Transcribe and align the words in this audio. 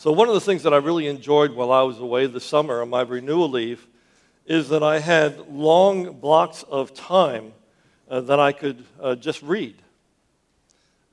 So, 0.00 0.12
one 0.12 0.28
of 0.28 0.34
the 0.34 0.40
things 0.40 0.62
that 0.62 0.72
I 0.72 0.78
really 0.78 1.08
enjoyed 1.08 1.52
while 1.52 1.70
I 1.70 1.82
was 1.82 1.98
away 1.98 2.24
this 2.24 2.46
summer 2.46 2.80
on 2.80 2.88
my 2.88 3.02
renewal 3.02 3.50
leave 3.50 3.86
is 4.46 4.70
that 4.70 4.82
I 4.82 4.98
had 4.98 5.46
long 5.50 6.18
blocks 6.20 6.62
of 6.62 6.94
time 6.94 7.52
uh, 8.08 8.22
that 8.22 8.40
I 8.40 8.52
could 8.52 8.82
uh, 8.98 9.14
just 9.16 9.42
read. 9.42 9.74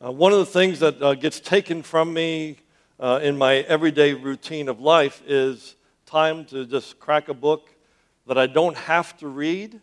Uh, 0.02 0.14
one 0.14 0.32
of 0.32 0.40
the 0.40 0.46
things 0.46 0.80
that 0.80 1.02
uh, 1.02 1.16
gets 1.16 1.42
taken 1.42 1.84
from 1.84 2.14
me 2.14 2.60
uh, 2.98 3.20
in 3.22 3.38
my 3.38 3.56
everyday 3.56 4.14
routine 4.14 4.70
of 4.70 4.80
life 4.80 5.22
is 5.28 5.76
time 6.06 6.46
to 6.46 6.66
just 6.66 6.98
crack 6.98 7.28
a 7.28 7.34
book 7.34 7.68
that 8.26 8.38
I 8.38 8.48
don't 8.48 8.78
have 8.78 9.18
to 9.18 9.28
read, 9.28 9.82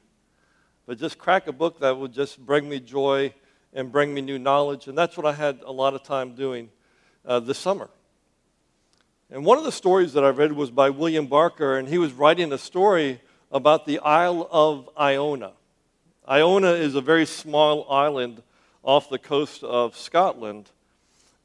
but 0.87 0.97
just 0.97 1.19
crack 1.19 1.47
a 1.47 1.53
book 1.53 1.79
that 1.81 1.95
would 1.95 2.15
just 2.15 2.39
bring 2.39 2.67
me 2.67 2.81
joy 2.81 3.35
and 3.75 3.93
bring 3.93 4.15
me 4.15 4.23
new 4.23 4.39
knowledge. 4.39 4.89
And 4.89 4.97
that's 4.97 5.15
what 5.15 5.27
I 5.27 5.35
had 5.35 5.61
a 5.67 5.73
lot 5.73 5.93
of 5.93 6.03
time 6.05 6.35
doing 6.35 6.71
uh, 7.27 7.41
this 7.41 7.59
summer. 7.59 7.91
And 9.35 9.45
one 9.45 9.59
of 9.59 9.65
the 9.65 9.73
stories 9.73 10.13
that 10.13 10.23
I 10.23 10.29
read 10.29 10.53
was 10.53 10.71
by 10.71 10.91
William 10.91 11.27
Barclay, 11.27 11.81
and 11.81 11.89
he 11.89 11.99
was 11.99 12.13
writing 12.13 12.53
a 12.53 12.57
story 12.57 13.21
about 13.51 13.85
the 13.85 13.99
Isle 13.99 14.49
of 14.49 14.89
Iona. 14.97 15.51
Iona 16.31 16.71
is 16.71 16.95
a 16.95 17.01
very 17.01 17.27
small 17.27 17.85
island 17.91 18.45
off 18.85 19.11
the 19.11 19.19
coast 19.19 19.65
of 19.65 19.97
Scotland. 19.97 20.71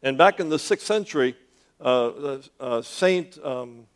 And 0.03 0.19
back 0.19 0.39
in 0.39 0.49
the 0.49 0.57
6th 0.57 0.81
century, 0.81 1.35
uh, 1.81 2.37
uh, 2.59 2.83
Saint, 2.83 3.43
um, 3.43 3.87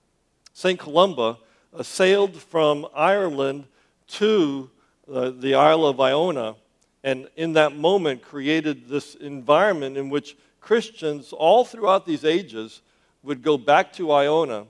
Saint 0.54 0.80
Columba 0.80 1.38
uh, 1.72 1.84
sailed 1.84 2.36
from 2.36 2.88
Ireland 2.96 3.66
to 4.08 4.72
uh, 5.08 5.34
the 5.38 5.54
Isle 5.54 5.86
of 5.86 6.00
Iona, 6.00 6.56
and 7.04 7.28
in 7.36 7.54
that 7.54 7.76
moment 7.76 8.24
created 8.24 8.90
this 8.90 9.14
environment 9.14 9.98
in 9.98 10.10
which 10.10 10.36
Christians 10.62 11.32
all 11.32 11.64
throughout 11.64 12.08
these 12.08 12.26
ages 12.26 12.82
would 13.24 13.42
go 13.42 13.58
back 13.58 13.94
to 13.94 14.12
Iona 14.12 14.66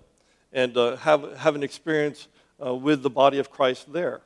and 0.52 0.78
uh, 0.78 0.96
have, 0.98 1.38
have 1.38 1.56
an 1.56 1.64
experience 1.64 2.28
uh, 2.64 2.74
with 2.74 3.02
the 3.02 3.10
body 3.10 3.40
of 3.40 3.50
Christ 3.50 3.92
there. 3.92 4.22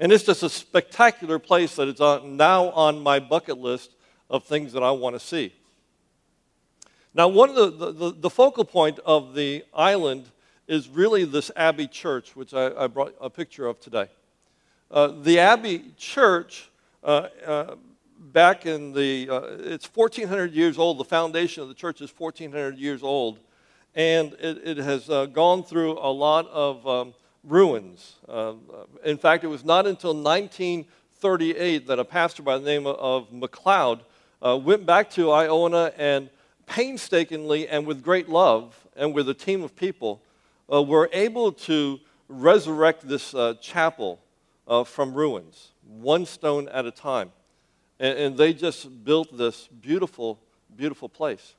And 0.00 0.10
it's 0.10 0.24
just 0.24 0.42
a 0.42 0.48
spectacular 0.48 1.38
place 1.38 1.76
that 1.76 1.88
is 1.88 2.00
on, 2.00 2.36
now 2.36 2.70
on 2.70 3.02
my 3.02 3.20
bucket 3.20 3.58
list 3.58 3.94
of 4.30 4.44
things 4.44 4.72
that 4.72 4.82
I 4.82 4.90
want 4.92 5.14
to 5.14 5.20
see. 5.20 5.52
Now, 7.12 7.28
one 7.28 7.50
of 7.50 7.78
the, 7.78 7.92
the, 7.92 8.12
the, 8.12 8.30
focal 8.30 8.64
point 8.64 9.00
of 9.04 9.34
the 9.34 9.64
island 9.74 10.30
is 10.68 10.88
really 10.88 11.24
this 11.24 11.50
Abbey 11.56 11.88
Church, 11.88 12.36
which 12.36 12.54
I, 12.54 12.84
I 12.84 12.86
brought 12.86 13.14
a 13.20 13.28
picture 13.28 13.66
of 13.66 13.80
today. 13.80 14.08
Uh, 14.90 15.08
the 15.08 15.40
Abbey 15.40 15.92
Church, 15.96 16.70
uh, 17.02 17.26
uh, 17.44 17.74
back 18.18 18.64
in 18.64 18.92
the, 18.92 19.28
uh, 19.28 19.40
it's 19.58 19.86
1,400 19.92 20.52
years 20.52 20.78
old. 20.78 20.98
The 20.98 21.04
foundation 21.04 21.62
of 21.62 21.68
the 21.68 21.74
church 21.74 22.00
is 22.00 22.12
1,400 22.16 22.78
years 22.78 23.02
old 23.02 23.40
and 23.94 24.34
it, 24.34 24.60
it 24.64 24.76
has 24.78 25.10
uh, 25.10 25.26
gone 25.26 25.62
through 25.62 25.98
a 25.98 26.12
lot 26.12 26.48
of 26.48 26.86
um, 26.86 27.14
ruins. 27.44 28.16
Uh, 28.28 28.54
in 29.04 29.18
fact, 29.18 29.44
it 29.44 29.48
was 29.48 29.64
not 29.64 29.86
until 29.86 30.14
1938 30.14 31.86
that 31.86 31.98
a 31.98 32.04
pastor 32.04 32.42
by 32.42 32.58
the 32.58 32.64
name 32.64 32.86
of 32.86 33.32
MacLeod 33.32 34.00
uh, 34.42 34.56
went 34.56 34.86
back 34.86 35.10
to 35.10 35.30
Iona 35.30 35.92
and 35.96 36.30
painstakingly 36.66 37.68
and 37.68 37.86
with 37.86 38.02
great 38.02 38.28
love 38.28 38.86
and 38.96 39.12
with 39.14 39.28
a 39.28 39.34
team 39.34 39.62
of 39.62 39.74
people 39.74 40.22
uh, 40.72 40.82
were 40.82 41.10
able 41.12 41.50
to 41.52 41.98
resurrect 42.28 43.08
this 43.08 43.34
uh, 43.34 43.54
chapel 43.60 44.20
from 44.86 45.12
ruins, 45.12 45.72
one 45.84 46.24
stone 46.24 46.68
at 46.68 46.86
a 46.86 46.92
time. 46.92 47.32
And, 47.98 48.18
and 48.18 48.38
they 48.38 48.52
just 48.52 49.04
built 49.04 49.36
this 49.36 49.66
beautiful, 49.66 50.38
beautiful 50.76 51.08
place. 51.08 51.56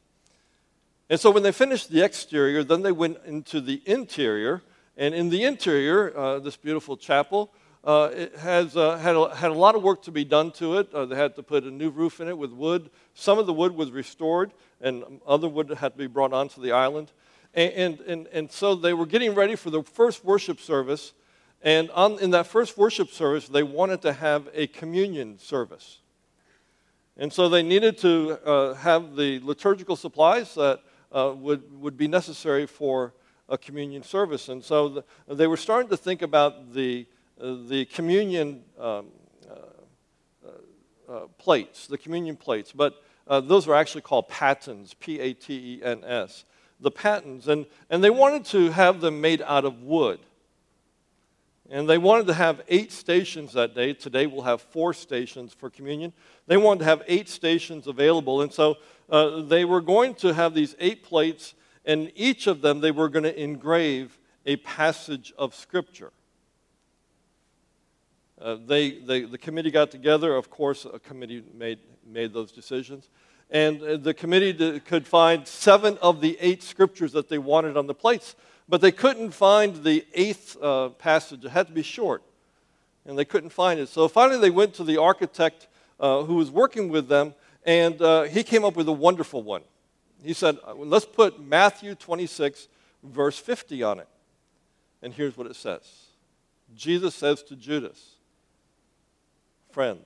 And 1.12 1.20
so 1.20 1.30
when 1.30 1.44
they 1.44 1.52
finished 1.52 1.90
the 1.90 2.06
exterior, 2.06 2.64
then 2.64 2.84
they 2.84 2.94
went 2.94 3.18
into 3.26 3.60
the 3.60 3.82
interior. 3.86 4.62
And 4.96 5.14
in 5.14 5.28
the 5.28 5.44
interior, 5.44 6.18
uh, 6.18 6.40
this 6.40 6.56
beautiful 6.56 6.96
chapel, 6.96 7.52
uh, 7.84 8.12
it 8.14 8.38
has 8.38 8.78
uh, 8.78 8.98
had, 8.98 9.18
a, 9.18 9.36
had 9.36 9.52
a 9.52 9.54
lot 9.54 9.76
of 9.76 9.84
work 9.84 10.04
to 10.04 10.12
be 10.12 10.24
done 10.24 10.52
to 10.52 10.78
it. 10.78 10.94
Uh, 10.94 11.04
they 11.04 11.18
had 11.18 11.36
to 11.36 11.44
put 11.44 11.66
a 11.66 11.70
new 11.70 11.90
roof 11.90 12.22
in 12.22 12.30
it 12.30 12.38
with 12.38 12.54
wood. 12.54 12.90
Some 13.14 13.40
of 13.40 13.46
the 13.46 13.52
wood 13.52 13.76
was 13.76 13.92
restored, 13.92 14.54
and 14.80 15.04
other 15.28 15.50
wood 15.50 15.70
had 15.72 15.92
to 15.92 15.98
be 15.98 16.08
brought 16.08 16.32
onto 16.32 16.62
the 16.62 16.72
island. 16.72 17.12
And, 17.54 18.00
and, 18.08 18.28
and, 18.28 18.50
so 18.50 18.74
they 18.74 18.94
were 18.94 19.06
getting 19.06 19.36
ready 19.36 19.58
for 19.58 19.70
the 19.70 19.84
first 19.84 20.24
worship 20.24 20.62
service. 20.62 21.12
And 21.62 21.92
on, 21.92 22.20
in 22.20 22.32
that 22.32 22.48
first 22.48 22.78
worship 22.78 23.10
service, 23.10 23.50
they 23.50 23.64
wanted 23.64 24.02
to 24.04 24.14
have 24.14 24.48
a 24.54 24.68
communion 24.68 25.40
service. 25.40 26.00
And 27.18 27.34
so 27.34 27.50
they 27.50 27.64
needed 27.64 27.98
to 27.98 28.40
uh, 28.46 28.74
have 28.76 29.18
the 29.18 29.42
liturgical 29.44 29.98
supplies 29.98 30.56
that 30.56 30.82
uh, 31.12 31.34
would, 31.36 31.82
would 31.82 31.98
be 31.98 32.08
necessary 32.08 32.66
for 32.66 33.14
a 33.50 33.58
communion 33.58 34.04
service. 34.04 34.50
And 34.50 34.64
so 34.64 34.90
the, 34.90 35.04
they 35.28 35.48
were 35.48 35.58
starting 35.58 35.90
to 35.90 35.98
think 35.98 36.22
about 36.22 36.74
the, 36.74 37.06
uh, 37.40 37.58
the 37.68 37.86
communion 37.86 38.64
um, 38.80 39.08
uh, 39.50 39.56
uh, 40.46 41.14
uh 41.14 41.20
plates, 41.38 41.88
the 41.88 41.98
communion 41.98 42.36
plates. 42.36 42.72
But 42.72 43.04
those 43.28 43.68
are 43.68 43.76
actually 43.76 44.02
called 44.02 44.28
patens, 44.28 44.94
P 44.94 45.20
A 45.20 45.34
T 45.34 45.54
E 45.54 45.84
N 45.84 46.04
S. 46.06 46.46
The 46.80 46.92
patens. 46.92 47.48
And, 47.48 47.66
and 47.90 48.04
they 48.04 48.10
wanted 48.10 48.46
to 48.46 48.72
have 48.72 49.02
them 49.02 49.22
made 49.22 49.42
out 49.42 49.66
of 49.66 49.84
wood. 49.84 50.20
And 51.72 51.88
they 51.88 51.98
wanted 51.98 52.28
to 52.28 52.34
have 52.34 52.62
eight 52.68 52.92
stations 52.92 53.54
that 53.54 53.74
day. 53.74 53.94
Today 53.94 54.28
we'll 54.28 54.42
have 54.42 54.62
four 54.62 54.94
stations 54.94 55.54
for 55.54 55.70
communion. 55.70 56.12
They 56.46 56.58
wanted 56.58 56.80
to 56.80 56.86
have 56.86 57.02
eight 57.08 57.30
stations 57.30 57.88
available. 57.88 58.42
And 58.42 58.52
so 58.52 58.76
uh, 59.10 59.44
they 59.44 59.64
were 59.64 59.80
going 59.80 60.16
to 60.16 60.34
have 60.34 60.54
these 60.54 60.76
eight 60.80 61.02
plates, 61.02 61.54
and 61.86 62.12
each 62.14 62.48
of 62.48 62.60
them 62.60 62.82
they 62.82 62.92
were 62.92 63.08
going 63.08 63.24
to 63.24 63.42
engrave 63.42 64.20
a 64.46 64.58
passage 64.58 65.34
of 65.38 65.56
Scripture. 65.56 66.12
Uh, 68.42 68.58
they, 68.68 69.00
they, 69.00 69.22
the 69.22 69.38
committee 69.38 69.72
got 69.72 69.92
together. 69.92 70.36
Of 70.36 70.50
course, 70.50 70.86
a 70.86 71.00
committee 71.00 71.42
made, 71.54 71.80
made 72.06 72.34
those 72.34 72.52
decisions. 72.52 73.08
And 73.50 73.82
uh, 73.82 73.96
the 73.96 74.14
committee 74.14 74.80
could 74.82 75.08
find 75.08 75.48
seven 75.48 75.98
of 76.02 76.20
the 76.20 76.38
eight 76.42 76.64
scriptures 76.64 77.14
that 77.14 77.30
they 77.30 77.38
wanted 77.38 77.78
on 77.78 77.88
the 77.88 77.94
plates 77.94 78.36
but 78.72 78.80
they 78.80 78.94
couldn't 78.94 79.32
find 79.32 79.84
the 79.84 80.06
eighth 80.14 80.56
uh, 80.62 80.88
passage. 80.92 81.44
It 81.44 81.52
had 81.52 81.68
to 81.68 81.74
be 81.74 81.84
short. 81.84 82.24
And 83.06 83.20
they 83.20 83.26
couldn't 83.26 83.50
find 83.50 83.82
it. 83.82 83.90
So 83.90 84.08
finally, 84.08 84.40
they 84.40 84.50
went 84.50 84.74
to 84.76 84.86
the 84.86 84.96
architect 84.96 85.68
uh, 86.00 86.24
who 86.24 86.36
was 86.36 86.50
working 86.50 86.88
with 86.88 87.10
them, 87.10 87.34
and 87.66 88.02
uh, 88.02 88.24
he 88.24 88.44
came 88.44 88.64
up 88.64 88.78
with 88.78 88.88
a 88.88 88.94
wonderful 88.94 89.44
one. 89.44 89.64
He 90.24 90.32
said, 90.32 90.58
uh, 90.66 90.74
Let's 90.74 91.06
put 91.06 91.44
Matthew 91.44 91.96
26, 91.96 92.70
verse 93.04 93.38
50 93.38 93.84
on 93.84 94.00
it. 94.00 94.08
And 95.02 95.14
here's 95.14 95.36
what 95.36 95.48
it 95.48 95.58
says 95.58 95.82
Jesus 96.74 97.14
says 97.14 97.44
to 97.44 97.58
Judas, 97.58 98.16
Friend, 99.72 100.00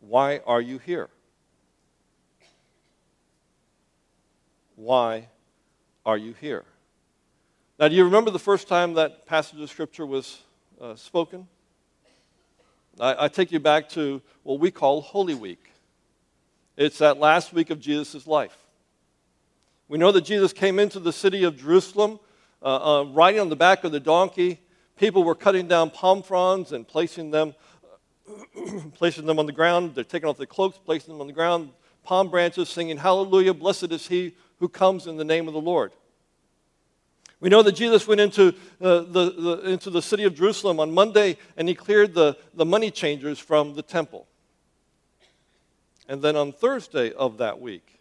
why 0.00 0.40
are 0.44 0.60
you 0.60 0.78
here? 0.78 1.10
Why 4.74 5.28
are 6.04 6.18
you 6.18 6.34
here? 6.40 6.64
Now, 7.78 7.86
do 7.86 7.94
you 7.94 8.02
remember 8.02 8.32
the 8.32 8.40
first 8.40 8.66
time 8.66 8.94
that 8.94 9.24
passage 9.24 9.60
of 9.60 9.70
Scripture 9.70 10.04
was 10.04 10.42
uh, 10.80 10.96
spoken? 10.96 11.46
I, 12.98 13.26
I, 13.26 13.28
take 13.28 13.52
you 13.52 13.60
back 13.60 13.88
to 13.90 14.20
what 14.42 14.58
we 14.58 14.72
call 14.72 15.00
Holy 15.00 15.36
Week. 15.36 15.64
It's 16.76 16.98
that 16.98 17.18
last 17.18 17.52
week 17.52 17.70
of 17.70 17.78
Jesus' 17.78 18.26
life. 18.26 18.56
We 19.86 19.96
know 19.96 20.10
that 20.10 20.22
Jesus 20.22 20.52
came 20.52 20.80
into 20.80 20.98
the 20.98 21.12
city 21.12 21.44
of 21.44 21.56
Jerusalem 21.56 22.18
uh, 22.64 23.02
uh, 23.02 23.04
riding 23.04 23.40
on 23.40 23.48
the 23.48 23.54
back 23.54 23.84
of 23.84 23.92
the 23.92 24.00
donkey. 24.00 24.60
People 24.96 25.22
were 25.22 25.36
cutting 25.36 25.68
down 25.68 25.90
palm 25.90 26.24
fronds 26.24 26.72
and 26.72 26.86
placing 26.86 27.30
them, 27.30 27.54
placing 28.94 29.24
them 29.24 29.38
on 29.38 29.46
the 29.46 29.52
ground. 29.52 29.94
They're 29.94 30.02
taking 30.02 30.28
off 30.28 30.36
their 30.36 30.46
cloaks, 30.46 30.80
placing 30.84 31.14
them 31.14 31.20
on 31.20 31.28
the 31.28 31.32
ground, 31.32 31.70
palm 32.02 32.28
branches, 32.28 32.70
singing, 32.70 32.96
Hallelujah, 32.96 33.54
blessed 33.54 33.92
is 33.92 34.08
he 34.08 34.34
who 34.58 34.68
comes 34.68 35.06
in 35.06 35.16
the 35.16 35.24
name 35.24 35.46
of 35.46 35.54
the 35.54 35.60
Lord. 35.60 35.92
We 37.40 37.48
know 37.48 37.62
that 37.62 37.72
Jesus 37.72 38.08
went 38.08 38.20
into, 38.20 38.48
uh, 38.80 39.00
the, 39.00 39.32
the, 39.38 39.70
into 39.70 39.90
the 39.90 40.02
city 40.02 40.24
of 40.24 40.34
Jerusalem 40.34 40.80
on 40.80 40.92
Monday 40.92 41.36
and 41.56 41.68
he 41.68 41.74
cleared 41.74 42.14
the, 42.14 42.36
the 42.54 42.64
money 42.64 42.90
changers 42.90 43.38
from 43.38 43.74
the 43.74 43.82
temple. 43.82 44.26
And 46.08 46.20
then 46.20 46.36
on 46.36 46.52
Thursday 46.52 47.12
of 47.12 47.38
that 47.38 47.60
week, 47.60 48.00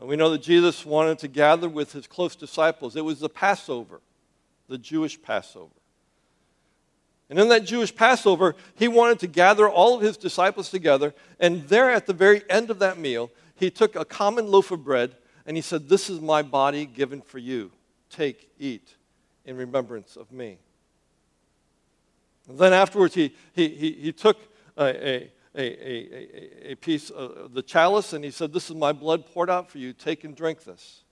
we 0.00 0.16
know 0.16 0.30
that 0.30 0.42
Jesus 0.42 0.84
wanted 0.84 1.18
to 1.20 1.28
gather 1.28 1.68
with 1.68 1.92
his 1.92 2.06
close 2.06 2.36
disciples. 2.36 2.96
It 2.96 3.04
was 3.04 3.18
the 3.18 3.28
Passover, 3.28 4.00
the 4.68 4.78
Jewish 4.78 5.20
Passover. 5.20 5.72
And 7.30 7.38
in 7.38 7.48
that 7.48 7.64
Jewish 7.64 7.94
Passover, 7.94 8.54
he 8.74 8.88
wanted 8.88 9.18
to 9.20 9.26
gather 9.26 9.68
all 9.68 9.94
of 9.94 10.02
his 10.02 10.16
disciples 10.16 10.70
together. 10.70 11.14
And 11.40 11.68
there 11.68 11.90
at 11.90 12.06
the 12.06 12.12
very 12.12 12.42
end 12.48 12.70
of 12.70 12.78
that 12.78 12.98
meal, 12.98 13.30
he 13.54 13.70
took 13.70 13.96
a 13.96 14.04
common 14.04 14.46
loaf 14.46 14.70
of 14.70 14.84
bread 14.84 15.16
and 15.46 15.56
he 15.56 15.62
said, 15.62 15.88
This 15.88 16.08
is 16.08 16.20
my 16.20 16.42
body 16.42 16.86
given 16.86 17.20
for 17.20 17.38
you. 17.38 17.70
Take, 18.10 18.50
eat 18.58 18.96
in 19.44 19.56
remembrance 19.56 20.16
of 20.16 20.32
me. 20.32 20.58
And 22.48 22.58
then 22.58 22.72
afterwards, 22.72 23.14
he, 23.14 23.34
he, 23.52 23.68
he, 23.68 23.92
he 23.92 24.12
took 24.12 24.38
a, 24.76 24.84
a, 24.84 25.30
a, 25.54 26.72
a, 26.72 26.74
piece 26.76 27.10
of 27.10 27.52
the 27.52 27.62
chalice 27.62 28.12
and 28.12 28.24
he 28.24 28.30
said, 28.30 28.52
This 28.52 28.70
is 28.70 28.76
my 28.76 28.92
blood 28.92 29.26
poured 29.26 29.50
out 29.50 29.70
for 29.70 29.78
you. 29.78 29.92
Take 29.92 30.24
and 30.24 30.34
drink 30.34 30.64
this. 30.64 31.02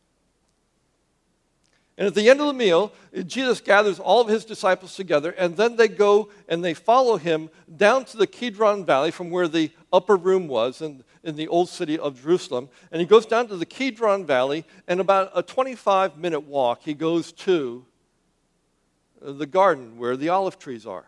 And 1.98 2.06
at 2.06 2.14
the 2.14 2.28
end 2.28 2.40
of 2.40 2.46
the 2.46 2.52
meal, 2.52 2.92
Jesus 3.26 3.60
gathers 3.60 3.98
all 3.98 4.20
of 4.20 4.28
his 4.28 4.44
disciples 4.44 4.94
together, 4.94 5.30
and 5.30 5.56
then 5.56 5.76
they 5.76 5.88
go 5.88 6.28
and 6.46 6.62
they 6.62 6.74
follow 6.74 7.16
him 7.16 7.48
down 7.74 8.04
to 8.06 8.18
the 8.18 8.26
Kidron 8.26 8.84
Valley 8.84 9.10
from 9.10 9.30
where 9.30 9.48
the 9.48 9.70
upper 9.90 10.16
room 10.16 10.46
was 10.46 10.82
in, 10.82 11.04
in 11.26 11.36
the 11.36 11.48
old 11.48 11.68
city 11.68 11.98
of 11.98 12.22
Jerusalem. 12.22 12.68
And 12.90 13.00
he 13.00 13.06
goes 13.06 13.26
down 13.26 13.48
to 13.48 13.56
the 13.56 13.66
Kidron 13.66 14.24
Valley, 14.24 14.64
and 14.86 15.00
about 15.00 15.32
a 15.34 15.42
25 15.42 16.16
minute 16.16 16.40
walk, 16.40 16.82
he 16.82 16.94
goes 16.94 17.32
to 17.32 17.84
the 19.20 19.46
garden 19.46 19.98
where 19.98 20.16
the 20.16 20.28
olive 20.28 20.58
trees 20.58 20.86
are. 20.86 21.04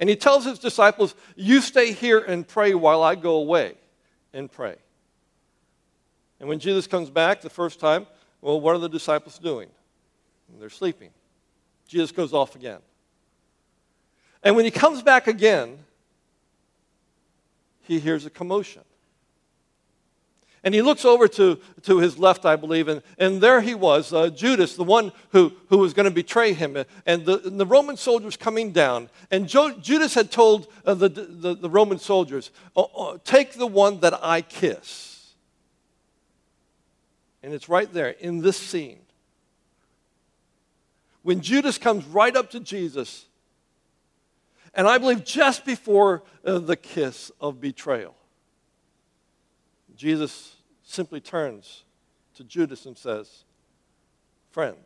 And 0.00 0.08
he 0.08 0.16
tells 0.16 0.44
his 0.44 0.58
disciples, 0.58 1.14
You 1.36 1.60
stay 1.60 1.92
here 1.92 2.18
and 2.18 2.46
pray 2.46 2.74
while 2.74 3.02
I 3.02 3.14
go 3.14 3.36
away 3.36 3.74
and 4.32 4.50
pray. 4.50 4.76
And 6.40 6.48
when 6.48 6.58
Jesus 6.58 6.86
comes 6.86 7.10
back 7.10 7.40
the 7.40 7.50
first 7.50 7.80
time, 7.80 8.06
well, 8.40 8.60
what 8.60 8.74
are 8.74 8.78
the 8.78 8.88
disciples 8.88 9.38
doing? 9.38 9.68
They're 10.58 10.70
sleeping. 10.70 11.10
Jesus 11.88 12.12
goes 12.12 12.32
off 12.32 12.54
again. 12.54 12.78
And 14.42 14.54
when 14.54 14.64
he 14.64 14.70
comes 14.70 15.02
back 15.02 15.26
again, 15.26 15.78
he 17.88 17.98
hears 17.98 18.24
a 18.26 18.30
commotion. 18.30 18.82
And 20.64 20.74
he 20.74 20.82
looks 20.82 21.04
over 21.04 21.28
to, 21.28 21.58
to 21.82 21.98
his 21.98 22.18
left, 22.18 22.44
I 22.44 22.56
believe, 22.56 22.88
and, 22.88 23.00
and 23.16 23.40
there 23.40 23.60
he 23.60 23.74
was, 23.74 24.12
uh, 24.12 24.28
Judas, 24.28 24.74
the 24.74 24.84
one 24.84 25.12
who, 25.30 25.52
who 25.68 25.78
was 25.78 25.94
going 25.94 26.04
to 26.04 26.10
betray 26.10 26.52
him. 26.52 26.76
And 27.06 27.24
the, 27.24 27.40
and 27.46 27.58
the 27.58 27.66
Roman 27.66 27.96
soldiers 27.96 28.36
coming 28.36 28.72
down. 28.72 29.08
And 29.30 29.48
jo- 29.48 29.78
Judas 29.78 30.14
had 30.14 30.30
told 30.32 30.66
uh, 30.84 30.94
the, 30.94 31.08
the, 31.08 31.54
the, 31.54 31.70
Roman 31.70 31.98
soldiers, 31.98 32.50
oh, 32.76 32.90
oh, 32.94 33.16
Take 33.24 33.52
the 33.52 33.66
one 33.66 34.00
that 34.00 34.18
I 34.22 34.42
kiss. 34.42 35.32
And 37.42 37.54
it's 37.54 37.68
right 37.68 37.90
there 37.92 38.10
in 38.10 38.40
this 38.40 38.56
scene. 38.56 38.98
When 41.22 41.40
Judas 41.40 41.78
comes 41.78 42.04
right 42.06 42.34
up 42.34 42.50
to 42.50 42.60
Jesus, 42.60 43.26
and 44.78 44.86
I 44.86 44.96
believe 44.96 45.24
just 45.24 45.64
before 45.64 46.22
uh, 46.44 46.60
the 46.60 46.76
kiss 46.76 47.32
of 47.40 47.60
betrayal, 47.60 48.14
Jesus 49.96 50.54
simply 50.84 51.20
turns 51.20 51.82
to 52.36 52.44
Judas 52.44 52.86
and 52.86 52.96
says, 52.96 53.42
Friend, 54.52 54.76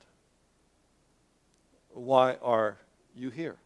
why 1.91 2.37
are 2.41 2.79
you 3.15 3.29
here? 3.29 3.57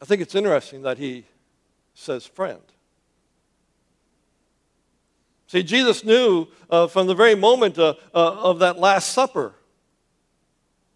I 0.00 0.06
think 0.06 0.22
it's 0.22 0.34
interesting 0.34 0.80
that 0.82 0.96
he 0.96 1.26
says 1.92 2.24
friend. 2.24 2.62
See, 5.48 5.62
Jesus 5.62 6.04
knew 6.04 6.46
uh, 6.70 6.86
from 6.86 7.06
the 7.06 7.14
very 7.14 7.34
moment 7.34 7.78
uh, 7.78 7.94
uh, 8.14 8.34
of 8.34 8.60
that 8.60 8.78
Last 8.78 9.12
Supper 9.12 9.54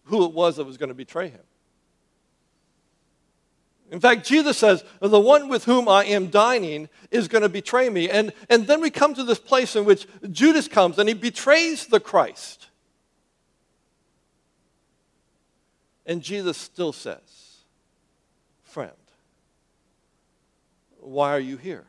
who 0.04 0.25
it 0.25 0.32
was 0.32 0.56
that 0.56 0.64
was 0.64 0.76
going 0.76 0.88
to 0.88 0.94
betray 0.94 1.28
him. 1.28 1.40
In 3.90 4.00
fact, 4.00 4.26
Jesus 4.26 4.56
says, 4.58 4.84
The 5.00 5.20
one 5.20 5.49
with 5.49 5.64
whom 5.64 5.88
I 5.88 6.04
am 6.04 6.28
dining 6.28 6.88
is 7.10 7.28
going 7.28 7.43
to 7.43 7.49
betray 7.49 7.88
me. 7.88 8.08
And, 8.08 8.32
and 8.49 8.66
then 8.66 8.81
we 8.81 8.90
come 8.90 9.14
to 9.14 9.25
this 9.25 9.38
place 9.38 9.75
in 9.76 9.84
which 9.84 10.06
Judas 10.31 10.69
comes 10.69 10.99
and 10.99 11.08
he 11.08 11.14
betrays 11.14 11.87
the 11.87 12.00
Christ. 12.00 12.69
And 16.06 16.22
Jesus 16.22 16.56
still 16.56 16.93
says, 16.93 17.20
Friend 18.64 18.93
why 21.02 21.34
are 21.34 21.40
you 21.40 21.56
here? 21.56 21.84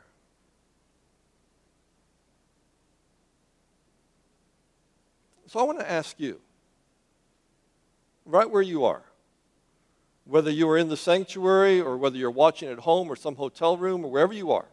So 5.53 5.59
I 5.59 5.63
want 5.65 5.77
to 5.81 5.87
ask 5.87 6.19
you, 6.19 6.41
right 8.25 8.49
where 8.49 8.63
you 8.63 8.85
are, 8.85 9.03
whether 10.25 10.49
you 10.49 10.67
are 10.67 10.79
in 10.79 10.89
the 10.89 10.97
sanctuary 10.97 11.79
or 11.79 11.95
whether 11.95 12.17
you're 12.17 12.31
watching 12.31 12.69
at 12.69 12.79
home 12.79 13.07
or 13.07 13.15
some 13.15 13.35
hotel 13.35 13.77
room 13.77 14.03
or 14.03 14.09
wherever 14.09 14.33
you 14.33 14.51
are, 14.51 14.65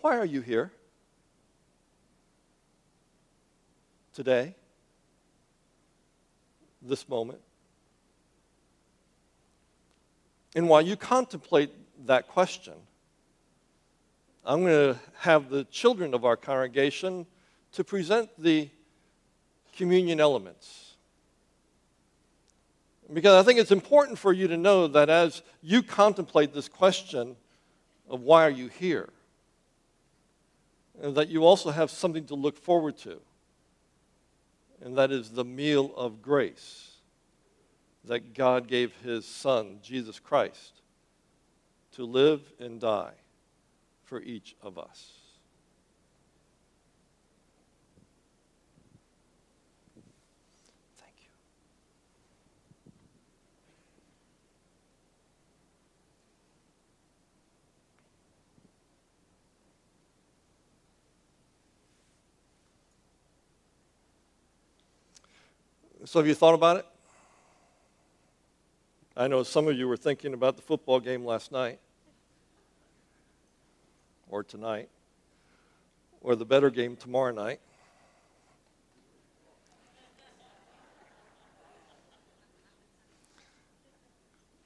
why 0.00 0.18
are 0.18 0.24
you 0.24 0.40
here 0.40 0.72
today, 4.12 4.56
this 6.82 7.08
moment? 7.08 7.38
And 10.56 10.68
while 10.68 10.82
you 10.82 10.96
contemplate 10.96 11.70
that 12.06 12.26
question, 12.26 12.74
I'm 14.48 14.62
going 14.62 14.94
to 14.94 15.00
have 15.18 15.50
the 15.50 15.64
children 15.64 16.14
of 16.14 16.24
our 16.24 16.34
congregation 16.34 17.26
to 17.72 17.84
present 17.84 18.30
the 18.38 18.70
communion 19.76 20.20
elements. 20.20 20.94
Because 23.12 23.34
I 23.34 23.46
think 23.46 23.60
it's 23.60 23.70
important 23.70 24.18
for 24.18 24.32
you 24.32 24.48
to 24.48 24.56
know 24.56 24.88
that 24.88 25.10
as 25.10 25.42
you 25.60 25.82
contemplate 25.82 26.54
this 26.54 26.66
question 26.66 27.36
of 28.08 28.22
why 28.22 28.46
are 28.46 28.50
you 28.50 28.68
here, 28.68 29.10
that 30.98 31.28
you 31.28 31.44
also 31.44 31.70
have 31.70 31.90
something 31.90 32.24
to 32.24 32.34
look 32.34 32.56
forward 32.56 32.96
to, 32.98 33.20
and 34.80 34.96
that 34.96 35.12
is 35.12 35.28
the 35.28 35.44
meal 35.44 35.92
of 35.94 36.22
grace 36.22 36.92
that 38.06 38.32
God 38.32 38.66
gave 38.66 38.94
his 39.04 39.26
Son, 39.26 39.80
Jesus 39.82 40.18
Christ, 40.18 40.80
to 41.92 42.06
live 42.06 42.40
and 42.58 42.80
die 42.80 43.12
for 44.08 44.22
each 44.22 44.56
of 44.62 44.78
us. 44.78 45.12
Thank 50.96 51.12
you. 66.00 66.06
So, 66.06 66.18
have 66.18 66.26
you 66.26 66.34
thought 66.34 66.54
about 66.54 66.78
it? 66.78 66.86
I 69.14 69.28
know 69.28 69.42
some 69.42 69.68
of 69.68 69.76
you 69.76 69.86
were 69.86 69.98
thinking 69.98 70.32
about 70.32 70.56
the 70.56 70.62
football 70.62 70.98
game 70.98 71.26
last 71.26 71.52
night, 71.52 71.78
or 74.28 74.42
tonight, 74.42 74.88
or 76.20 76.36
the 76.36 76.44
better 76.44 76.70
game 76.70 76.96
tomorrow 76.96 77.32
night. 77.32 77.60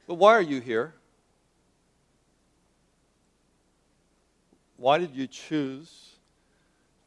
But 0.06 0.14
why 0.14 0.32
are 0.32 0.42
you 0.42 0.60
here? 0.60 0.94
Why 4.76 4.98
did 4.98 5.14
you 5.14 5.26
choose 5.26 6.16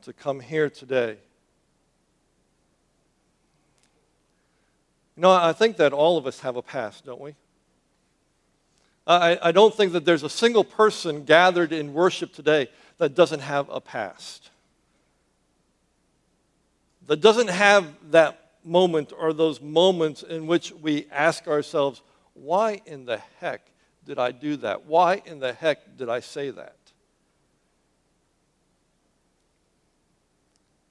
to 0.04 0.14
come 0.14 0.40
here 0.40 0.70
today? 0.70 1.18
You 5.16 5.22
know, 5.22 5.32
I 5.32 5.54
think 5.54 5.78
that 5.78 5.94
all 5.94 6.18
of 6.18 6.26
us 6.26 6.40
have 6.40 6.56
a 6.56 6.62
past, 6.62 7.06
don't 7.06 7.22
we? 7.22 7.36
I, 9.08 9.38
I 9.42 9.52
don't 9.52 9.74
think 9.74 9.94
that 9.94 10.06
there's 10.06 10.24
a 10.24 10.30
single 10.30 10.64
person 10.64 11.26
gathered 11.26 11.72
in 11.72 11.94
worship 11.94 12.34
today 12.34 12.70
that 12.98 13.14
doesn't 13.14 13.42
have 13.42 13.70
a 13.70 13.80
past, 13.80 14.50
that 17.08 17.22
doesn't 17.22 17.50
have 17.50 17.94
that 18.12 18.40
moment 18.64 19.14
or 19.18 19.32
those 19.32 19.62
moments 19.62 20.24
in 20.24 20.48
which 20.48 20.72
we 20.72 21.06
ask 21.12 21.48
ourselves, 21.48 22.02
why 22.34 22.82
in 22.86 23.06
the 23.06 23.18
heck 23.40 23.62
did 24.06 24.18
I 24.18 24.32
do 24.32 24.56
that? 24.58 24.86
Why 24.86 25.22
in 25.26 25.40
the 25.40 25.54
heck 25.54 25.98
did 25.98 26.10
I 26.10 26.20
say 26.20 26.50
that? 26.50 26.76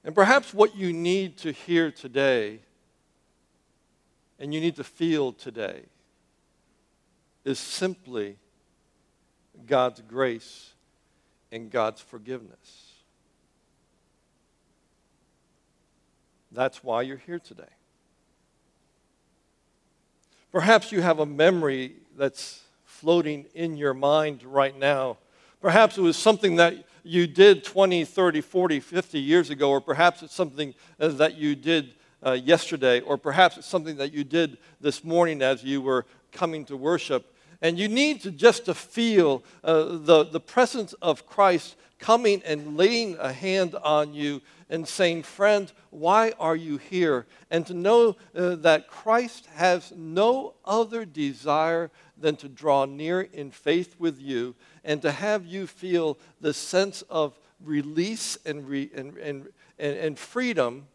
And 0.05 0.13
perhaps 0.13 0.53
what 0.53 0.75
you 0.75 0.93
need 0.93 1.37
to 1.39 1.51
hear 1.51 1.91
today 1.91 2.59
and 4.39 4.53
you 4.53 4.61
need 4.61 4.75
to 4.75 4.83
feel 4.83 5.33
today 5.33 5.81
is 7.45 7.59
simply 7.59 8.37
God's 9.67 10.01
grace 10.01 10.73
and 11.51 11.71
God's 11.71 12.01
forgiveness. 12.01 12.91
That's 16.51 16.83
why 16.83 17.03
you're 17.03 17.17
here 17.17 17.39
today. 17.39 17.63
Perhaps 20.51 20.91
you 20.91 21.01
have 21.01 21.19
a 21.19 21.25
memory 21.25 21.93
that's 22.17 22.61
floating 22.85 23.45
in 23.53 23.77
your 23.77 23.93
mind 23.93 24.43
right 24.43 24.77
now. 24.77 25.17
Perhaps 25.61 25.97
it 25.97 26.01
was 26.01 26.15
something 26.15 26.55
that 26.55 26.85
you 27.03 27.27
did 27.27 27.63
20, 27.63 28.05
30, 28.05 28.41
40, 28.41 28.79
50 28.79 29.19
years 29.19 29.49
ago, 29.49 29.69
or 29.69 29.81
perhaps 29.81 30.23
it's 30.23 30.33
something 30.33 30.73
that 30.97 31.35
you 31.35 31.55
did 31.55 31.93
uh, 32.25 32.31
yesterday, 32.31 33.01
or 33.01 33.17
perhaps 33.17 33.57
it's 33.57 33.67
something 33.67 33.97
that 33.97 34.13
you 34.13 34.23
did 34.23 34.57
this 34.79 35.03
morning 35.03 35.41
as 35.41 35.63
you 35.63 35.81
were 35.81 36.05
coming 36.31 36.65
to 36.65 36.77
worship. 36.77 37.34
And 37.61 37.77
you 37.77 37.87
need 37.87 38.21
to 38.21 38.31
just 38.31 38.65
to 38.65 38.73
feel 38.73 39.43
uh, 39.63 39.97
the, 39.97 40.25
the 40.25 40.39
presence 40.39 40.93
of 41.01 41.25
Christ 41.25 41.75
coming 41.99 42.41
and 42.45 42.77
laying 42.77 43.17
a 43.17 43.31
hand 43.31 43.75
on 43.83 44.13
you 44.13 44.41
and 44.69 44.87
saying, 44.87 45.23
Friend, 45.23 45.71
why 45.89 46.33
are 46.39 46.55
you 46.55 46.77
here? 46.77 47.25
And 47.49 47.65
to 47.67 47.73
know 47.73 48.15
uh, 48.35 48.55
that 48.55 48.87
Christ 48.87 49.47
has 49.55 49.93
no 49.95 50.55
other 50.65 51.05
desire 51.05 51.91
than 52.17 52.35
to 52.37 52.49
draw 52.49 52.85
near 52.85 53.21
in 53.21 53.51
faith 53.51 53.95
with 53.99 54.19
you 54.19 54.55
and 54.83 55.01
to 55.01 55.11
have 55.11 55.45
you 55.45 55.67
feel 55.67 56.17
the 56.41 56.53
sense 56.53 57.03
of 57.09 57.37
release 57.63 58.37
and, 58.45 58.67
re, 58.67 58.89
and, 58.95 59.17
and, 59.17 59.47
and, 59.79 59.97
and 59.97 60.19
freedom 60.19 60.87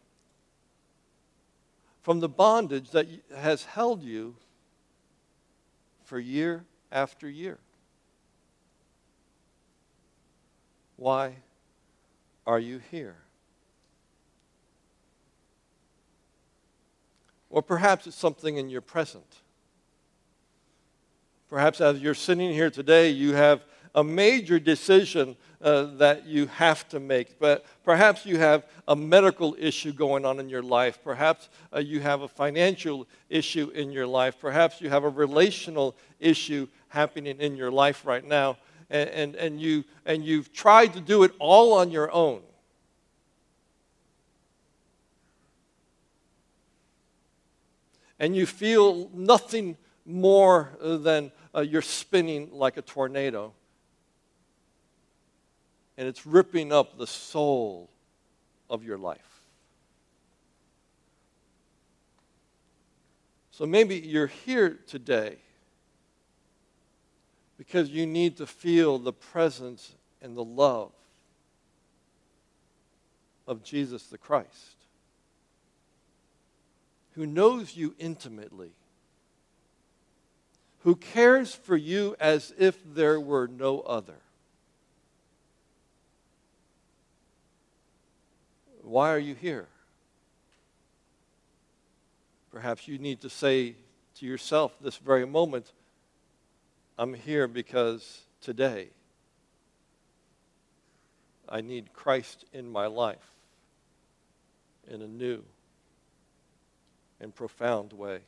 from 2.01 2.19
the 2.19 2.29
bondage 2.29 2.91
that 2.91 3.07
has 3.35 3.63
held 3.65 4.01
you 4.01 4.35
for 6.11 6.19
year 6.19 6.65
after 6.91 7.29
year. 7.29 7.57
Why 10.97 11.37
are 12.45 12.59
you 12.59 12.81
here? 12.91 13.15
Or 17.49 17.61
perhaps 17.61 18.07
it's 18.07 18.17
something 18.17 18.57
in 18.57 18.69
your 18.69 18.81
present. 18.81 19.37
Perhaps 21.49 21.79
as 21.79 21.99
you're 21.99 22.13
sitting 22.13 22.51
here 22.51 22.69
today, 22.69 23.09
you 23.11 23.33
have 23.33 23.63
a 23.93 24.03
major 24.03 24.59
decision 24.59 25.35
uh, 25.61 25.83
that 25.97 26.25
you 26.25 26.47
have 26.47 26.87
to 26.89 26.99
make. 26.99 27.39
But 27.39 27.65
perhaps 27.83 28.25
you 28.25 28.37
have 28.37 28.65
a 28.87 28.95
medical 28.95 29.55
issue 29.59 29.93
going 29.93 30.25
on 30.25 30.39
in 30.39 30.49
your 30.49 30.63
life. 30.63 30.99
Perhaps 31.03 31.49
uh, 31.75 31.79
you 31.79 31.99
have 31.99 32.21
a 32.21 32.27
financial 32.27 33.07
issue 33.29 33.69
in 33.69 33.91
your 33.91 34.07
life. 34.07 34.39
Perhaps 34.39 34.81
you 34.81 34.89
have 34.89 35.03
a 35.03 35.09
relational 35.09 35.95
issue 36.19 36.67
happening 36.87 37.39
in 37.39 37.55
your 37.55 37.71
life 37.71 38.05
right 38.05 38.25
now. 38.25 38.57
And, 38.89 39.09
and, 39.09 39.35
and, 39.35 39.61
you, 39.61 39.83
and 40.05 40.25
you've 40.25 40.51
tried 40.51 40.93
to 40.93 41.01
do 41.01 41.23
it 41.23 41.31
all 41.39 41.73
on 41.73 41.91
your 41.91 42.11
own. 42.11 42.41
And 48.19 48.35
you 48.35 48.45
feel 48.45 49.09
nothing 49.13 49.77
more 50.05 50.71
than 50.79 51.31
uh, 51.55 51.61
you're 51.61 51.81
spinning 51.81 52.49
like 52.51 52.77
a 52.77 52.81
tornado 52.81 53.53
and 55.97 56.07
it's 56.07 56.25
ripping 56.25 56.71
up 56.71 56.97
the 56.97 57.07
soul 57.07 57.89
of 58.69 58.83
your 58.83 58.97
life. 58.97 59.19
So 63.51 63.65
maybe 63.65 63.97
you're 63.97 64.27
here 64.27 64.79
today 64.87 65.37
because 67.57 67.89
you 67.89 68.07
need 68.07 68.37
to 68.37 68.47
feel 68.47 68.97
the 68.97 69.13
presence 69.13 69.93
and 70.21 70.35
the 70.35 70.43
love 70.43 70.91
of 73.45 73.63
Jesus 73.63 74.07
the 74.07 74.17
Christ, 74.17 74.85
who 77.13 77.25
knows 77.25 77.75
you 77.75 77.93
intimately, 77.99 78.71
who 80.79 80.95
cares 80.95 81.53
for 81.53 81.75
you 81.75 82.15
as 82.19 82.53
if 82.57 82.79
there 82.83 83.19
were 83.19 83.47
no 83.47 83.81
other. 83.81 84.17
Why 88.91 89.13
are 89.13 89.19
you 89.19 89.35
here? 89.35 89.67
Perhaps 92.51 92.89
you 92.89 92.97
need 92.97 93.21
to 93.21 93.29
say 93.29 93.75
to 94.15 94.25
yourself 94.25 94.73
this 94.81 94.97
very 94.97 95.25
moment, 95.25 95.71
I'm 96.97 97.13
here 97.13 97.47
because 97.47 98.23
today 98.41 98.89
I 101.47 101.61
need 101.61 101.93
Christ 101.93 102.43
in 102.51 102.69
my 102.69 102.87
life 102.87 103.31
in 104.89 105.01
a 105.01 105.07
new 105.07 105.41
and 107.21 107.33
profound 107.33 107.93
way. 107.93 108.19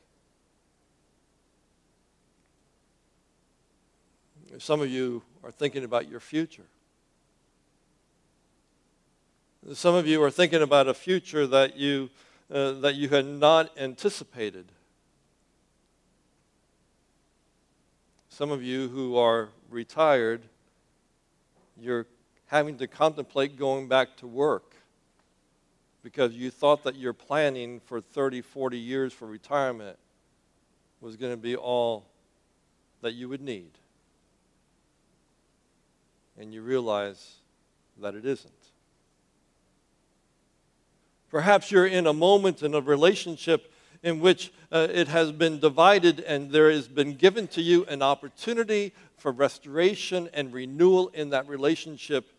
Some 4.60 4.79
of 4.79 4.89
you 4.89 5.24
are 5.43 5.51
thinking 5.51 5.84
about 5.84 6.10
your 6.10 6.22
future. 6.22 6.63
Some 9.72 9.96
of 9.96 10.05
you 10.05 10.22
are 10.22 10.29
thinking 10.29 10.62
about 10.62 10.89
a 10.89 10.93
future 10.93 11.48
that 11.48 11.77
you, 11.77 12.10
uh, 12.51 12.74
that 12.74 12.96
you 12.96 13.08
had 13.08 13.25
not 13.25 13.72
anticipated. 13.77 14.65
Some 18.27 18.51
of 18.51 18.62
you 18.62 18.89
who 18.89 19.15
are 19.15 19.50
retired, 19.70 20.41
you're 21.79 22.08
having 22.48 22.77
to 22.79 22.88
contemplate 22.88 23.58
going 23.58 23.88
back 23.88 24.17
to 24.17 24.27
work 24.27 24.75
because 26.03 26.34
you 26.34 26.51
thought 26.51 26.84
that 26.84 26.98
your 26.98 27.13
planning 27.13 27.79
for 27.79 28.01
30, 28.01 28.41
40 28.41 28.77
years 28.77 29.13
for 29.13 29.27
retirement 29.27 29.98
was 31.00 31.15
going 31.15 31.32
to 31.32 31.38
be 31.38 31.55
all 31.55 32.03
that 33.01 33.13
you 33.13 33.29
would 33.29 33.41
need. 33.41 33.72
And 36.38 36.53
you 36.53 36.62
realize 36.62 37.36
that 38.01 38.13
it 38.13 38.25
isn't. 38.25 38.62
Perhaps 41.34 41.72
you're 41.72 41.88
in 41.88 42.06
a 42.06 42.13
moment 42.13 42.62
in 42.62 42.75
a 42.75 42.80
relationship 42.80 43.74
in 44.04 44.20
which 44.20 44.54
uh, 44.72 44.88
it 44.92 45.08
has 45.08 45.32
been 45.32 45.60
divided 45.60 46.20
and 46.20 46.52
there 46.52 46.70
has 46.70 46.88
been 46.88 47.16
given 47.16 47.48
to 47.48 47.60
you 47.60 47.86
an 47.86 48.04
opportunity 48.04 48.94
for 49.18 49.32
restoration 49.32 50.30
and 50.36 50.54
renewal 50.54 51.08
in 51.08 51.32
that 51.32 51.48
relationship. 51.48 52.32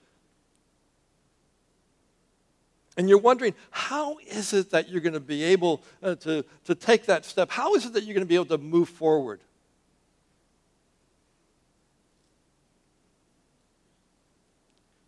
And 2.97 3.09
you're 3.09 3.19
wondering, 3.19 3.57
how 3.73 4.19
is 4.29 4.53
it 4.53 4.71
that 4.71 4.89
you're 4.89 5.01
going 5.01 5.15
to 5.15 5.19
be 5.19 5.43
able 5.43 5.83
uh, 6.01 6.15
to, 6.15 6.45
to 6.67 6.77
take 6.77 7.07
that 7.07 7.25
step? 7.25 7.51
How 7.51 7.75
is 7.75 7.87
it 7.87 7.95
that 7.95 8.05
you're 8.05 8.15
going 8.15 8.25
to 8.25 8.29
be 8.29 8.37
able 8.37 8.57
to 8.57 8.59
move 8.59 8.89
forward? 8.89 9.41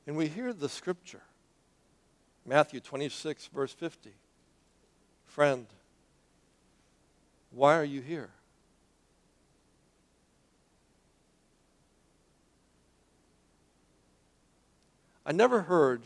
And 0.08 0.16
we 0.16 0.26
hear 0.26 0.52
the 0.52 0.68
scripture 0.68 1.22
Matthew 2.46 2.78
26, 2.78 3.48
verse 3.48 3.72
50. 3.72 4.10
Friend, 5.26 5.66
why 7.50 7.76
are 7.76 7.84
you 7.84 8.00
here? 8.00 8.30
I 15.26 15.32
never 15.32 15.62
heard 15.62 16.02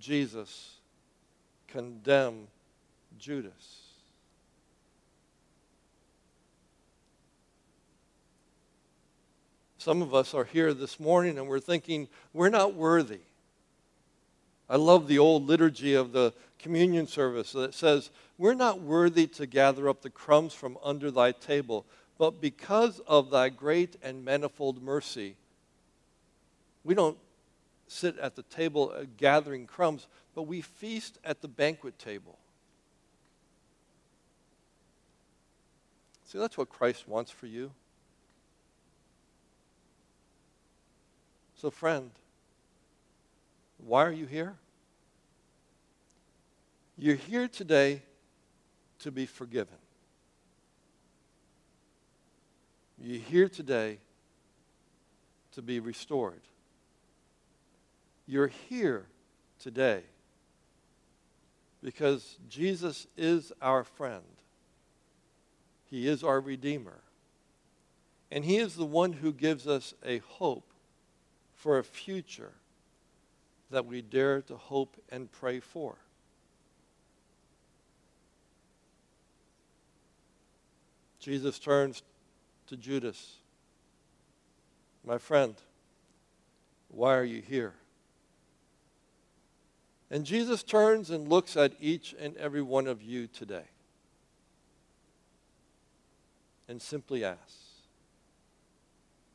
Jesus 0.00 0.78
condemn 1.68 2.48
Judas. 3.16 3.82
Some 9.78 10.02
of 10.02 10.12
us 10.12 10.34
are 10.34 10.44
here 10.44 10.74
this 10.74 10.98
morning 10.98 11.38
and 11.38 11.46
we're 11.46 11.60
thinking, 11.60 12.08
we're 12.32 12.48
not 12.48 12.74
worthy. 12.74 13.20
I 14.72 14.76
love 14.76 15.06
the 15.06 15.18
old 15.18 15.46
liturgy 15.46 15.92
of 15.92 16.12
the 16.12 16.32
communion 16.58 17.06
service 17.06 17.52
that 17.52 17.74
says, 17.74 18.08
We're 18.38 18.54
not 18.54 18.80
worthy 18.80 19.26
to 19.26 19.44
gather 19.44 19.86
up 19.86 20.00
the 20.00 20.08
crumbs 20.08 20.54
from 20.54 20.78
under 20.82 21.10
thy 21.10 21.32
table, 21.32 21.84
but 22.16 22.40
because 22.40 22.98
of 23.00 23.28
thy 23.28 23.50
great 23.50 23.96
and 24.02 24.24
manifold 24.24 24.82
mercy, 24.82 25.36
we 26.84 26.94
don't 26.94 27.18
sit 27.86 28.18
at 28.18 28.34
the 28.34 28.44
table 28.44 28.94
uh, 28.96 29.04
gathering 29.18 29.66
crumbs, 29.66 30.06
but 30.34 30.44
we 30.44 30.62
feast 30.62 31.18
at 31.22 31.42
the 31.42 31.48
banquet 31.48 31.98
table. 31.98 32.38
See, 36.24 36.38
that's 36.38 36.56
what 36.56 36.70
Christ 36.70 37.06
wants 37.06 37.30
for 37.30 37.44
you. 37.46 37.72
So, 41.56 41.70
friend, 41.70 42.10
why 43.76 44.06
are 44.06 44.12
you 44.12 44.24
here? 44.24 44.56
You're 47.02 47.16
here 47.16 47.48
today 47.48 48.00
to 49.00 49.10
be 49.10 49.26
forgiven. 49.26 49.74
You're 52.96 53.18
here 53.22 53.48
today 53.48 53.98
to 55.50 55.62
be 55.62 55.80
restored. 55.80 56.42
You're 58.24 58.52
here 58.68 59.06
today 59.58 60.02
because 61.82 62.38
Jesus 62.48 63.08
is 63.16 63.52
our 63.60 63.82
friend. 63.82 64.22
He 65.90 66.06
is 66.06 66.22
our 66.22 66.40
Redeemer. 66.40 67.00
And 68.30 68.44
He 68.44 68.58
is 68.58 68.76
the 68.76 68.86
one 68.86 69.14
who 69.14 69.32
gives 69.32 69.66
us 69.66 69.92
a 70.06 70.18
hope 70.18 70.70
for 71.56 71.78
a 71.78 71.82
future 71.82 72.52
that 73.72 73.86
we 73.86 74.02
dare 74.02 74.40
to 74.42 74.56
hope 74.56 75.02
and 75.10 75.32
pray 75.32 75.58
for. 75.58 75.96
Jesus 81.22 81.60
turns 81.60 82.02
to 82.66 82.76
Judas 82.76 83.36
My 85.06 85.18
friend, 85.18 85.54
why 86.88 87.14
are 87.14 87.24
you 87.24 87.40
here? 87.40 87.74
And 90.10 90.26
Jesus 90.26 90.64
turns 90.64 91.10
and 91.10 91.28
looks 91.28 91.56
at 91.56 91.72
each 91.80 92.12
and 92.18 92.36
every 92.36 92.60
one 92.60 92.88
of 92.88 93.00
you 93.00 93.28
today 93.28 93.64
and 96.68 96.82
simply 96.82 97.24
asks, 97.24 97.82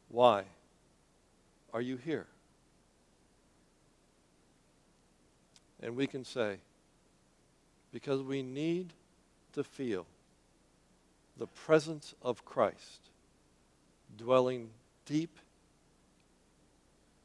Why 0.09 0.43
are 1.73 1.81
you 1.81 1.95
here? 1.95 2.27
And 5.81 5.95
we 5.95 6.05
can 6.05 6.25
say, 6.25 6.57
Because 7.93 8.21
we 8.21 8.43
need 8.43 8.91
to 9.53 9.63
feel 9.63 10.05
the 11.37 11.47
presence 11.47 12.15
of 12.21 12.45
Christ 12.45 13.09
dwelling 14.17 14.69
deep 15.05 15.37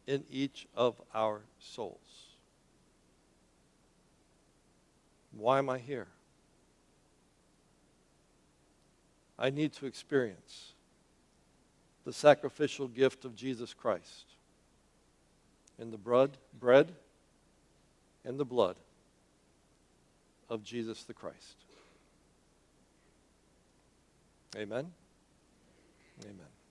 in 0.07 0.25
each 0.31 0.67
of 0.75 1.01
our 1.15 1.41
souls. 1.59 1.99
Why 5.33 5.59
am 5.59 5.71
I 5.71 5.79
here? 5.79 6.09
I 9.39 9.51
need 9.51 9.73
to 9.75 9.87
experience 9.87 10.73
the 12.05 12.13
sacrificial 12.13 12.89
gift 12.89 13.25
of 13.25 13.35
Jesus 13.35 13.73
Christ 13.73 14.27
in 15.79 15.91
the 15.91 15.97
bread, 15.97 16.37
bread 16.59 16.93
and 18.25 18.39
the 18.39 18.45
blood 18.45 18.77
of 20.51 20.63
Jesus 20.63 21.05
the 21.05 21.15
Christ. 21.15 21.62
Amen. 24.57 24.93
Amen. 26.25 26.62